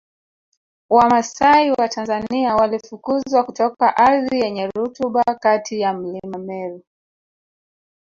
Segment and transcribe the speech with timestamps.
[0.89, 6.83] Wamasai wa Tanzania walifukuzwa kutoka ardhi yenye rutuba kati ya Mlima Meru